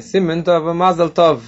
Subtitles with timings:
[0.00, 1.42] Simentov, Mazel Tov.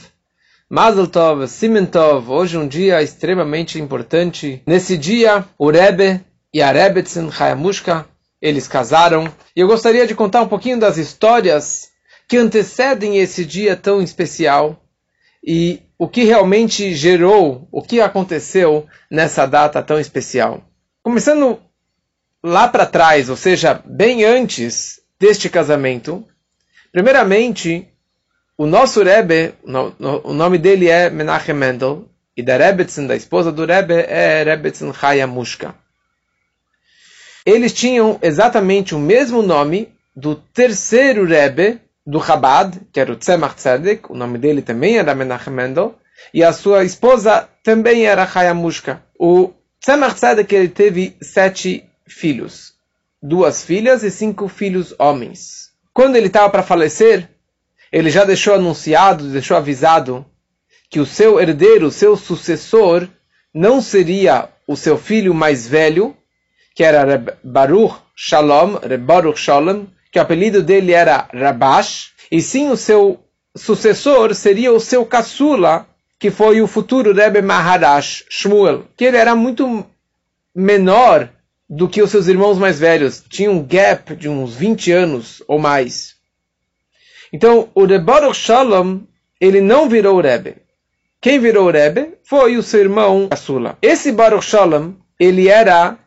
[0.69, 4.63] Mazel Tov, Simentov, hoje um dia extremamente importante.
[4.67, 6.21] Nesse dia, o Rebbe
[6.53, 8.05] e a Rebbetzin Hayamushka,
[8.43, 9.33] eles casaram.
[9.57, 11.89] E eu gostaria de contar um pouquinho das histórias
[12.29, 14.83] que antecedem esse dia tão especial
[15.47, 20.65] e o que realmente gerou, o que aconteceu nessa data tão especial.
[21.03, 21.61] Começando
[22.43, 26.27] lá para trás, ou seja, bem antes deste casamento,
[26.91, 27.89] primeiramente,
[28.59, 29.55] o nosso Rebbe,
[30.25, 34.93] o nome dele é Menachem Mendel, e da Rebbetzin, da esposa do Rebbe, é Rebbetzin
[34.93, 35.75] Chaya Mushka.
[37.47, 43.57] Eles tinham exatamente o mesmo nome do terceiro Rebbe do Chabad, que era o Tzemach
[43.57, 45.99] Tzedek, o nome dele também era Menachem Mendel,
[46.33, 49.03] e a sua esposa também era Chaya Mushka.
[49.19, 52.75] O Tzemach Tzedek ele teve sete filhos,
[53.21, 55.71] duas filhas e cinco filhos homens.
[55.93, 57.29] Quando ele estava para falecer,
[57.91, 60.25] ele já deixou anunciado, deixou avisado
[60.89, 63.09] que o seu herdeiro, o seu sucessor,
[63.53, 66.17] não seria o seu filho mais velho,
[66.75, 72.77] que era Baruch Shalom, Baruch Shalom, que o apelido dele era Rabash, e sim o
[72.77, 73.21] seu
[73.55, 75.87] sucessor seria o seu caçula,
[76.19, 79.85] que foi o futuro Rebbe Maharash Shmuel, que ele era muito
[80.55, 81.29] menor
[81.69, 85.59] do que os seus irmãos mais velhos, tinha um gap de uns 20 anos ou
[85.59, 86.15] mais.
[87.31, 89.01] Então, o Rebbe Shalom,
[89.39, 90.57] ele não virou Rebbe.
[91.21, 93.77] Quem virou Rebbe foi o seu irmão caçula.
[93.83, 95.99] Esse Baruch Shalom, ele era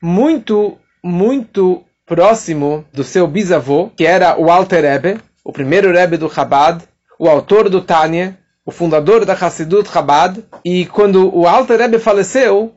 [0.00, 6.32] muito, muito próximo do seu bisavô, que era o Alter Rebbe, o primeiro Rebbe do
[6.32, 6.82] Chabad,
[7.18, 12.74] o autor do Tânia, o fundador da Hassidut Chabad, e quando o Alter Rebbe faleceu,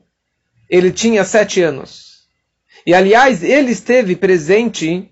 [0.69, 2.09] ele tinha sete anos.
[2.85, 5.09] E aliás, ele esteve presente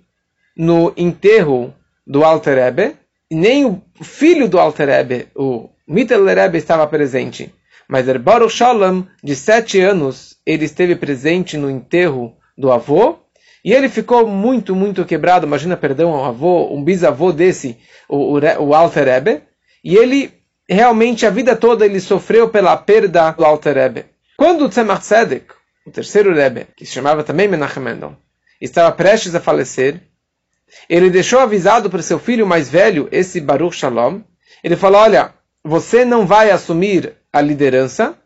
[0.55, 1.73] no enterro
[2.05, 2.95] do Alter Rebbe,
[3.29, 7.53] e nem o filho do Alter Rebbe, o Mittel Rebbe, estava presente.
[7.87, 13.19] Mas o Baruch Shalom, de sete anos, ele esteve presente no enterro do avô,
[13.67, 15.45] e ele ficou muito, muito quebrado.
[15.45, 19.41] Imagina, perdão, um avô, um bisavô desse, o, o, o Alter Rebbe,
[19.83, 20.31] e ele
[20.69, 24.05] realmente a vida toda ele sofreu pela perda do Alter Rebbe.
[24.37, 25.47] Quando o Tzemach Tzedek,
[25.85, 28.15] o terceiro Rebbe, que se chamava também Menachem Mendel,
[28.61, 29.99] estava prestes a falecer,
[30.87, 34.21] ele deixou avisado para seu filho mais velho, esse Baruch Shalom,
[34.63, 38.17] ele falou, olha, você não vai assumir a liderança,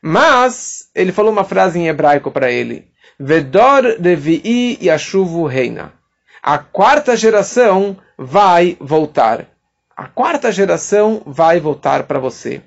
[0.00, 2.86] mas ele falou uma frase em hebraico para ele,
[3.18, 5.92] Vedor Revi'i Yashuvu Reina.
[6.42, 9.48] A quarta geração vai voltar.
[9.96, 12.62] A quarta geração vai voltar para você.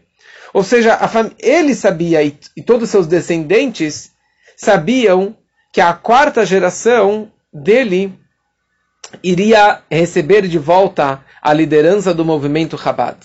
[0.53, 0.97] Ou seja,
[1.37, 4.11] ele sabia e, e todos os seus descendentes
[4.57, 5.35] sabiam
[5.71, 8.17] que a quarta geração dele
[9.23, 13.17] iria receber de volta a liderança do movimento Chabad.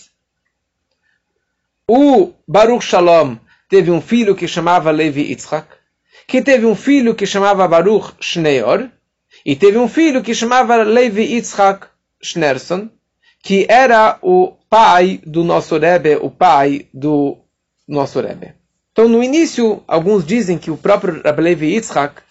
[1.88, 3.36] O Baruch Shalom
[3.68, 5.66] teve um filho que chamava Levi Yitzchak,
[6.26, 8.88] que teve um filho que chamava Baruch Shneor,
[9.44, 11.86] e teve um filho que chamava Levi Yitzchak
[12.22, 12.88] Schnerson,
[13.42, 17.38] que era o pai do nosso Rebbe, o pai do
[17.86, 18.54] nosso Rebbe.
[18.92, 22.22] Então, no início, alguns dizem que o próprio Levi Yitzchak,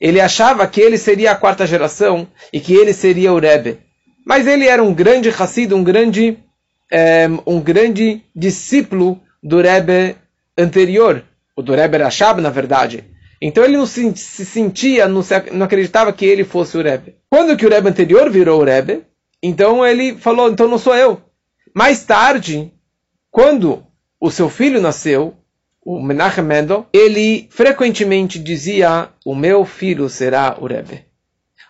[0.00, 3.78] ele achava que ele seria a quarta geração e que ele seria o Rebbe.
[4.24, 6.38] Mas ele era um grande Hassid, um grande,
[6.90, 10.16] é, um grande discípulo do Rebbe
[10.56, 11.24] anterior,
[11.56, 13.04] o do Rebbe Rashab, na verdade.
[13.40, 17.16] Então ele não se, se sentia, não, se, não, acreditava que ele fosse o Rebbe.
[17.30, 19.04] Quando que o Rebbe anterior virou o Rebbe,
[19.42, 21.22] então ele falou, então não sou eu.
[21.74, 22.70] Mais tarde,
[23.30, 23.86] quando
[24.20, 25.34] o seu filho nasceu,
[25.82, 31.06] o Menachem Mendel, ele frequentemente dizia, o meu filho será o Rebbe.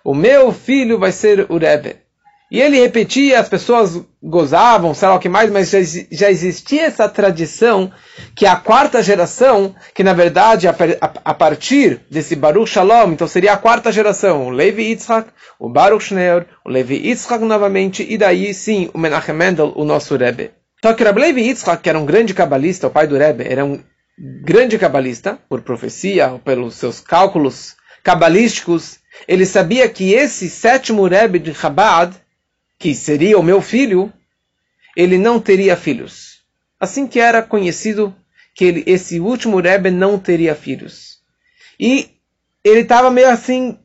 [0.03, 1.97] O meu filho vai ser o Rebbe.
[2.50, 5.78] E ele repetia, as pessoas gozavam, sei lá o que mais, mas já,
[6.10, 7.92] já existia essa tradição
[8.34, 10.74] que a quarta geração, que na verdade a,
[11.24, 15.30] a, partir desse Baruch Shalom, então seria a quarta geração, o Levi Yitzhak,
[15.60, 20.16] o Baruch Shneor, o Levi Yitzhak novamente, e daí sim o Menachem Mendel, o nosso
[20.16, 20.50] Rebbe.
[20.82, 23.64] Só que o Levi Yitzhak, que era um grande cabalista, o pai do Rebbe, era
[23.64, 23.78] um
[24.42, 28.98] grande cabalista, por profecia, ou pelos seus cálculos cabalísticos,
[29.28, 32.14] ele sabia que esse sétimo Rebbe de Chabad,
[32.80, 34.10] que seria o meu filho,
[34.97, 36.41] ele não teria filhos.
[36.80, 38.16] Assim que era conhecido
[38.54, 41.18] que ele, esse último Rebbe não teria filhos.
[41.78, 42.09] E
[42.65, 43.78] ele estava meio assim,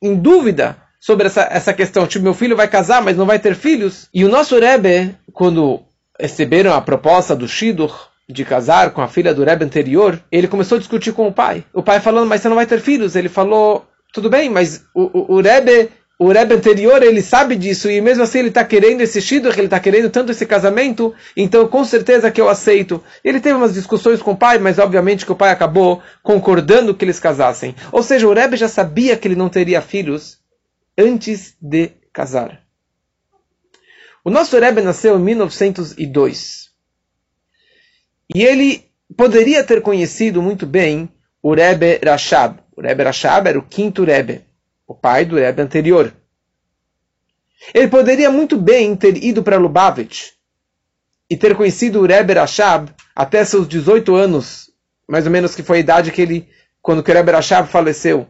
[0.00, 2.06] em dúvida sobre essa, essa questão.
[2.06, 4.08] Tipo, meu filho vai casar, mas não vai ter filhos.
[4.14, 5.82] E o nosso Rebbe, quando
[6.18, 10.76] receberam a proposta do Shidur, de casar com a filha do Rebbe anterior, ele começou
[10.76, 11.64] a discutir com o pai.
[11.72, 13.16] O pai falando, mas você não vai ter filhos.
[13.16, 15.90] Ele falou, tudo bem, mas o, o, o Rebbe
[16.22, 19.68] o Rebbe anterior, ele sabe disso, e mesmo assim ele está querendo esse shidduch, ele
[19.68, 23.02] está querendo tanto esse casamento, então com certeza que eu aceito.
[23.24, 27.06] Ele teve umas discussões com o pai, mas obviamente que o pai acabou concordando que
[27.06, 27.74] eles casassem.
[27.90, 30.38] Ou seja, o Rebbe já sabia que ele não teria filhos
[30.96, 32.60] antes de casar.
[34.22, 36.68] O nosso Rebbe nasceu em 1902.
[38.34, 38.84] E ele
[39.16, 41.08] poderia ter conhecido muito bem
[41.42, 42.58] o Rebbe Rashab.
[42.76, 44.49] O Rebbe Rashab era o quinto Rebbe
[44.90, 46.12] o pai do Rebbe anterior.
[47.72, 50.30] Ele poderia muito bem ter ido para Lubavitch
[51.30, 54.68] e ter conhecido o Rebbe Rashab até seus 18 anos,
[55.06, 56.48] mais ou menos que foi a idade que ele,
[56.82, 58.26] quando o Rebbe Rashab faleceu.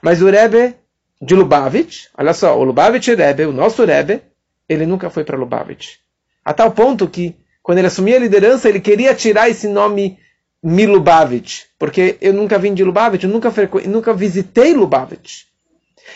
[0.00, 0.74] Mas o Rebbe
[1.20, 4.22] de Lubavitch, olha só, o Lubavitch Rebbe, o nosso Rebbe,
[4.66, 5.96] ele nunca foi para Lubavitch.
[6.42, 10.18] A tal ponto que, quando ele assumia a liderança, ele queria tirar esse nome
[10.62, 13.52] Milubavitch, porque eu nunca vim de Lubavitch, eu nunca,
[13.86, 15.51] nunca visitei Lubavitch.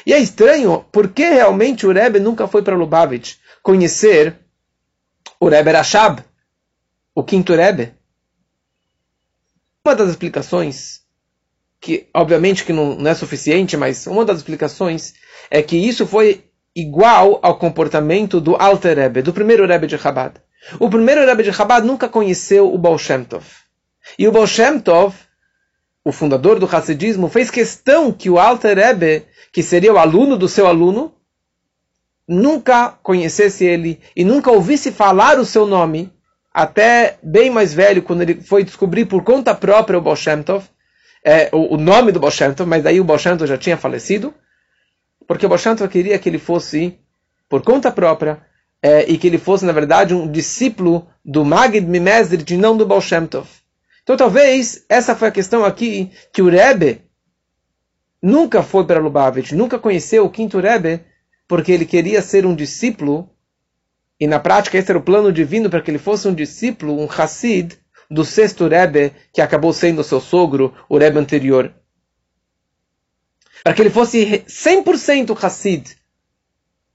[0.04, 4.36] E é estranho porque realmente o Rebbe nunca foi para Lubavitch conhecer
[5.40, 6.22] o Rebbe Rashab,
[7.14, 7.94] o quinto Rebbe.
[9.84, 11.00] Uma das explicações,
[11.80, 15.14] que obviamente que não, não é suficiente, mas uma das explicações
[15.50, 16.44] é que isso foi
[16.74, 20.34] igual ao comportamento do Alter Rebbe, do primeiro Rebbe de Chabad.
[20.78, 23.44] O primeiro Rebbe de Chabad nunca conheceu o Baal Shem Tov.
[24.18, 25.14] E o Baal Shem Tov,
[26.06, 30.48] o fundador do Hassidismo, fez questão que o Alter Rebbe que seria o aluno do
[30.48, 31.12] seu aluno,
[32.28, 36.12] nunca conhecesse ele e nunca ouvisse falar o seu nome,
[36.54, 40.16] até bem mais velho, quando ele foi descobrir por conta própria o Baal
[41.24, 42.32] é, o, o, nome do Baal
[42.68, 44.32] mas daí o Baal já tinha falecido,
[45.26, 46.96] porque o Baal queria que ele fosse,
[47.48, 48.40] por conta própria,
[48.80, 52.86] é, e que ele fosse, na verdade, um discípulo do Magid Mimesdrit e não do
[52.86, 53.48] Baal Tov.
[54.06, 57.02] Então talvez essa foi a questão aqui que o Rebbe
[58.22, 61.00] nunca foi para Lubavitch, nunca conheceu o quinto Rebbe,
[61.48, 63.28] porque ele queria ser um discípulo,
[64.20, 67.08] e na prática esse era o plano divino para que ele fosse um discípulo, um
[67.10, 67.76] Hassid,
[68.08, 71.74] do sexto Rebbe, que acabou sendo seu sogro, o Rebbe anterior.
[73.64, 75.96] Para que ele fosse 100% Hassid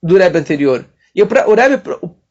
[0.02, 0.86] do Rebbe anterior.
[1.14, 1.84] E o, o Rebbe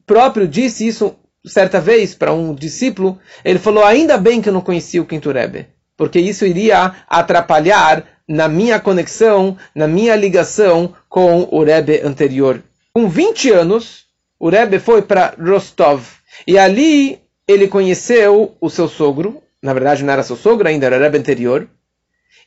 [0.07, 4.61] próprio disse isso certa vez para um discípulo, ele falou, ainda bem que eu não
[4.61, 5.67] conhecia o quinto Rebbe,
[5.97, 12.63] porque isso iria atrapalhar na minha conexão, na minha ligação com o Rebbe anterior.
[12.93, 14.05] Com 20 anos,
[14.39, 16.03] o Rebbe foi para Rostov
[16.47, 20.97] e ali ele conheceu o seu sogro, na verdade não era seu sogro ainda, era
[20.97, 21.67] o Rebbe anterior.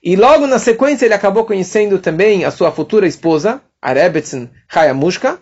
[0.02, 5.38] E logo na sequência ele acabou conhecendo também a sua futura esposa, a Rebbetzin Hayamushka,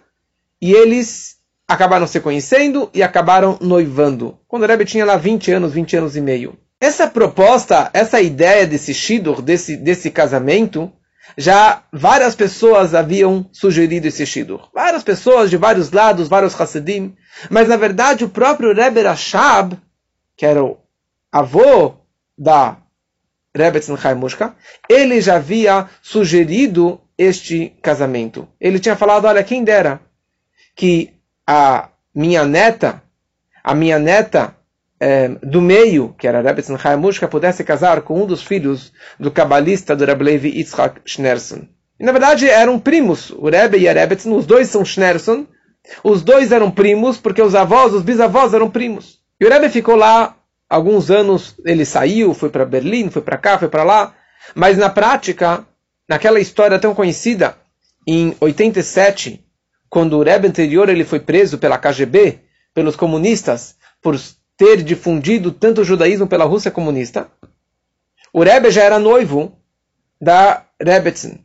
[0.60, 1.36] e eles
[1.72, 4.38] acabaram se conhecendo e acabaram noivando.
[4.46, 6.56] Quando o Rebbe tinha lá 20 anos, 20 anos e meio.
[6.80, 10.92] Essa proposta, essa ideia desse shidur, desse, desse casamento,
[11.36, 14.68] já várias pessoas haviam sugerido esse shidur.
[14.74, 17.14] Várias pessoas de vários lados, vários Hasidim.
[17.48, 19.78] Mas na verdade o próprio Rebbe Rashab,
[20.36, 20.78] que era o
[21.30, 21.94] avô
[22.36, 22.78] da
[23.54, 24.16] Rebbe Tzimchai
[24.88, 28.48] ele já havia sugerido este casamento.
[28.60, 30.00] Ele tinha falado, olha, quem dera
[30.74, 31.12] que
[31.46, 33.02] a minha neta,
[33.62, 34.56] a minha neta
[35.00, 36.96] é, do meio, que era Rebbe Tzimchai
[37.28, 41.66] pudesse casar com um dos filhos do cabalista do Rebbe Levi Yitzhak Schneerson.
[41.98, 43.30] E, na verdade, eram primos.
[43.30, 45.46] O Rebbe e a Rebbe, os dois são Schneerson.
[46.04, 49.18] Os dois eram primos, porque os avós, os bisavós eram primos.
[49.40, 50.36] E o Rebbe ficou lá
[50.68, 54.14] alguns anos, ele saiu, foi para Berlim, foi para cá, foi para lá.
[54.54, 55.66] Mas na prática,
[56.08, 57.56] naquela história tão conhecida,
[58.06, 59.44] em 87,
[59.92, 62.38] quando o Rebbe anterior ele foi preso pela KGB,
[62.72, 64.18] pelos comunistas, por
[64.56, 67.30] ter difundido tanto o judaísmo pela Rússia comunista,
[68.32, 69.54] o Rebbe já era noivo
[70.18, 71.44] da Rebbetzin.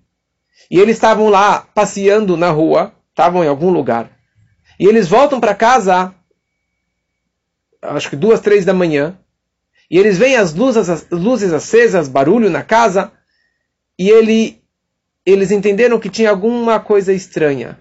[0.72, 4.18] E eles estavam lá passeando na rua, estavam em algum lugar.
[4.80, 6.16] E eles voltam para casa,
[7.82, 9.20] acho que duas, três da manhã,
[9.92, 13.12] e eles veem as luzes, as luzes acesas, barulho na casa,
[14.00, 14.63] e ele,
[15.25, 17.77] eles entenderam que tinha alguma coisa estranha.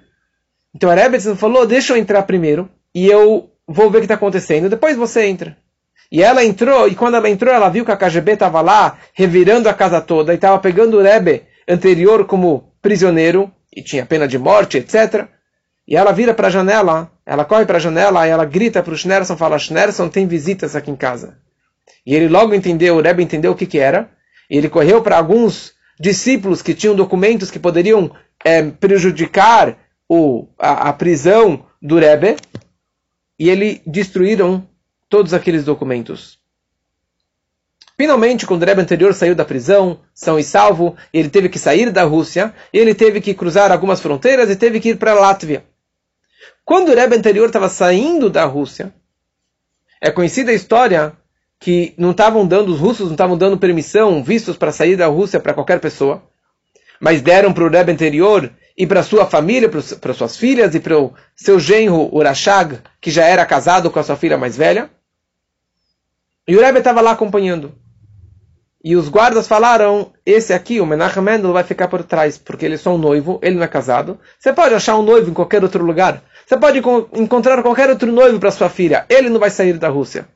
[0.77, 4.15] Então a Rebbetzin falou, deixa eu entrar primeiro, e eu vou ver o que está
[4.15, 5.57] acontecendo, depois você entra.
[6.13, 9.71] E ela entrou, e quando ela entrou, ela viu que a KGB estava lá, revirando
[9.71, 14.39] a casa toda, e estava pegando o Rebbe anterior como prisioneiro, e tinha pena de
[14.39, 15.29] morte, etc.
[15.89, 18.93] E ela vira para a janela, ela corre para a janela, e ela grita para
[18.93, 21.39] o Schneerson, fala, Schneerson, tem visitas aqui em casa.
[22.05, 24.11] E ele logo entendeu, o Rebbe entendeu o que, que era,
[24.51, 28.11] e ele correu para alguns discípulos que tinham documentos que poderiam
[28.45, 32.37] é, prejudicar o, a, a prisão do Rebbe,
[33.39, 34.67] e ele destruíram
[35.09, 36.39] todos aqueles documentos.
[37.97, 41.91] Finalmente, quando o Rebbe anterior saiu da prisão, são e salvo, ele teve que sair
[41.91, 45.65] da Rússia, ele teve que cruzar algumas fronteiras e teve que ir para a Látvia.
[46.65, 48.93] Quando o Rebbe anterior estava saindo da Rússia,
[50.01, 51.17] é conhecida a história
[51.59, 55.41] que não estavam dando, os russos não estavam dando permissão, vistos para sair da Rússia
[55.41, 56.23] para qualquer pessoa,
[57.01, 60.99] mas deram para o Rebbe anterior e para sua família, para suas filhas e para
[60.99, 64.91] o seu genro Urashag, que já era casado com a sua filha mais velha.
[66.47, 67.75] E o Rebbe estava lá acompanhando.
[68.85, 72.75] E os guardas falaram: esse aqui, o Menachem Mendel, vai ficar por trás, porque ele
[72.75, 74.21] é só um noivo, ele não é casado.
[74.39, 76.23] Você pode achar um noivo em qualquer outro lugar.
[76.47, 76.81] Você pode
[77.15, 79.05] encontrar qualquer outro noivo para sua filha.
[79.09, 80.29] Ele não vai sair da Rússia.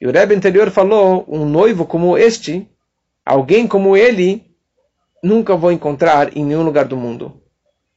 [0.00, 2.68] E o Rebbe anterior falou: um noivo como este,
[3.24, 4.45] alguém como ele,
[5.22, 7.42] nunca vou encontrar em nenhum lugar do mundo.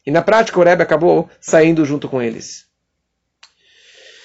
[0.06, 2.66] E na prática o Rebbe acabou saindo junto com eles.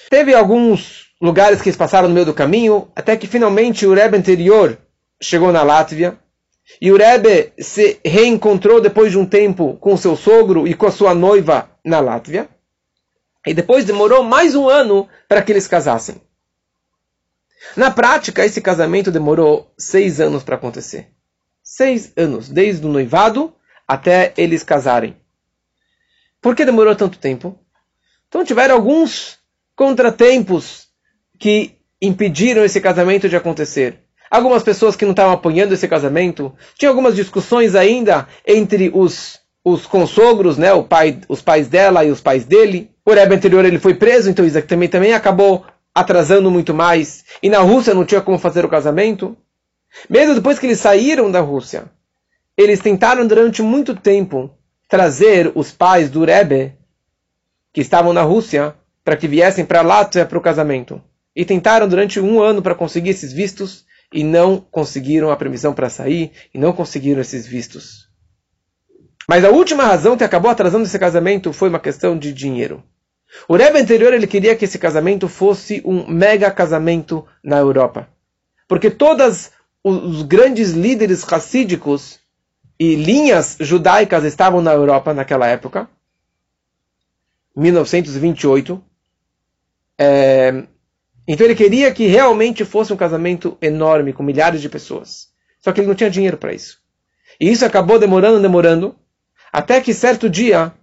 [0.09, 4.17] Teve alguns lugares que eles passaram no meio do caminho, até que finalmente o Rebbe
[4.17, 4.77] anterior
[5.21, 6.17] chegou na Látvia,
[6.81, 10.91] e o Rebbe se reencontrou depois de um tempo com seu sogro e com a
[10.91, 12.49] sua noiva na Látvia.
[13.45, 16.19] E depois demorou mais um ano para que eles casassem.
[17.75, 21.14] Na prática, esse casamento demorou seis anos para acontecer.
[21.65, 23.53] Seis anos, desde o noivado
[23.85, 25.17] até eles casarem.
[26.41, 27.59] Por que demorou tanto tempo?
[28.29, 29.37] Então tiveram alguns
[29.75, 30.87] contratempos
[31.37, 36.89] que impediram esse casamento de acontecer algumas pessoas que não estavam apoiando esse casamento, tinha
[36.89, 42.21] algumas discussões ainda entre os, os consogros, né, o pai, os pais dela e os
[42.21, 42.91] pais dele.
[43.05, 47.23] O Rebbe anterior ele foi preso, então isso também, também acabou atrasando muito mais.
[47.41, 49.37] E na Rússia não tinha como fazer o casamento.
[50.09, 51.85] Mesmo depois que eles saíram da Rússia,
[52.57, 54.51] eles tentaram durante muito tempo
[54.87, 56.73] trazer os pais do Rebbe,
[57.73, 61.01] que estavam na Rússia, para que viessem para lá para o casamento.
[61.35, 63.85] E tentaram durante um ano para conseguir esses vistos,
[64.15, 68.07] e não conseguiram a permissão para sair e não conseguiram esses vistos.
[69.27, 72.83] Mas a última razão que acabou atrasando esse casamento foi uma questão de dinheiro.
[73.47, 78.07] O Rebbe anterior ele queria que esse casamento fosse um mega casamento na Europa.
[78.67, 79.51] Porque todos
[79.87, 82.19] os grandes líderes racídicos
[82.79, 85.87] e linhas judaicas estavam na Europa naquela época,
[87.55, 88.83] 1928.
[89.97, 90.63] É,
[91.27, 95.29] então ele queria que realmente fosse um casamento enorme, com milhares de pessoas.
[95.59, 96.79] Só que ele não tinha dinheiro para isso.
[97.39, 98.95] E isso acabou demorando, demorando,
[99.53, 100.73] até que certo dia,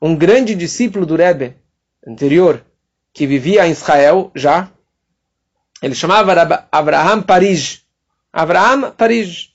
[0.00, 1.56] um grande discípulo do Rebbe
[2.06, 2.62] anterior,
[3.14, 4.70] que vivia em Israel já,
[5.82, 7.81] ele chamava Abraham Paris.
[8.32, 9.50] Abraham Paris.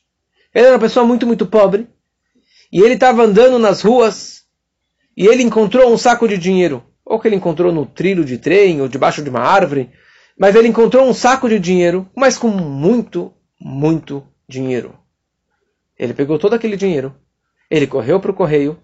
[0.54, 1.88] Ele era uma pessoa muito, muito pobre.
[2.72, 4.44] E ele estava andando nas ruas
[5.16, 6.84] e ele encontrou um saco de dinheiro.
[7.04, 9.90] Ou que ele encontrou no trilho de trem, ou debaixo de uma árvore,
[10.38, 14.94] mas ele encontrou um saco de dinheiro, mas com muito, muito dinheiro.
[15.98, 17.16] Ele pegou todo aquele dinheiro,
[17.72, 18.78] ele correu para o correio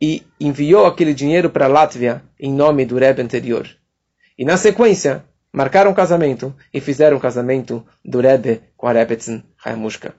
[0.00, 3.68] e enviou aquele dinheiro para a Látvia em nome do Rebbe anterior.
[4.38, 8.92] E na sequência, marcaram um casamento e fizeram o um casamento do Rebbe com a
[8.92, 10.14] Rebbetzin Haimushka.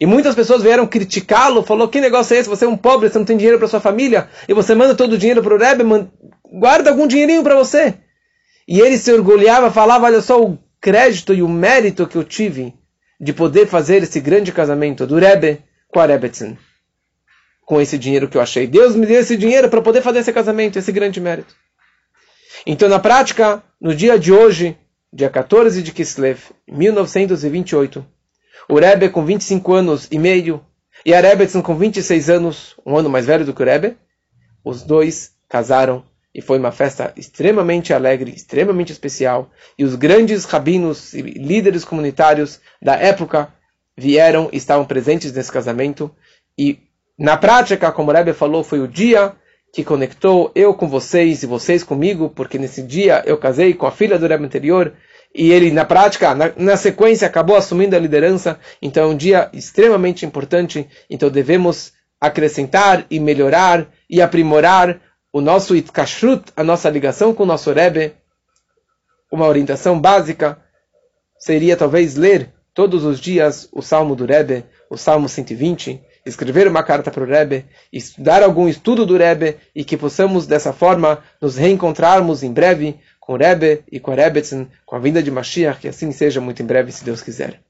[0.00, 2.48] E muitas pessoas vieram criticá-lo, falou, que negócio é esse?
[2.48, 5.12] Você é um pobre, você não tem dinheiro para sua família, e você manda todo
[5.12, 5.84] o dinheiro para o Rebbe,
[6.52, 7.94] guarda algum dinheirinho para você.
[8.66, 12.74] E ele se orgulhava, falava: olha só o crédito e o mérito que eu tive
[13.20, 16.58] de poder fazer esse grande casamento do Rebbe com a Rebbetzin.
[17.64, 18.66] Com esse dinheiro que eu achei.
[18.66, 21.54] Deus me deu esse dinheiro para poder fazer esse casamento, esse grande mérito.
[22.68, 24.76] Então, na prática, no dia de hoje,
[25.12, 28.04] dia 14 de Kislev, 1928,
[28.68, 30.60] o Rebbe com 25 anos e meio
[31.04, 33.96] e a Rebbetzin com 26 anos, um ano mais velho do que o Rebbe,
[34.64, 36.04] os dois casaram
[36.34, 42.60] e foi uma festa extremamente alegre, extremamente especial, e os grandes rabinos e líderes comunitários
[42.82, 43.48] da época
[43.96, 46.10] vieram e estavam presentes nesse casamento,
[46.58, 46.80] e
[47.16, 49.36] na prática, como o Rebbe falou, foi o dia
[49.76, 53.90] que conectou eu com vocês e vocês comigo, porque nesse dia eu casei com a
[53.90, 54.94] filha do Rebbe anterior,
[55.34, 58.58] e ele, na prática, na, na, sequência, acabou assumindo a liderança.
[58.80, 60.88] Então é um dia extremamente importante.
[61.10, 64.98] Então devemos acrescentar e melhorar e aprimorar
[65.30, 68.14] o nosso itkashrut, a nossa ligação com o nosso Rebbe,
[69.30, 70.58] uma orientação básica
[71.38, 76.82] seria talvez ler todos os dias o Salmo do Rebbe, o Salmo 120, escrever uma
[76.82, 81.56] carta para o Rebbe, estudar algum estudo do Rebbe e que possamos dessa forma nos
[81.56, 85.80] reencontrarmos em breve com o Rebbe e com a Rebbetzin, com a vinda de Mashiach,
[85.80, 87.60] que assim seja muito em breve, se Deus quiser.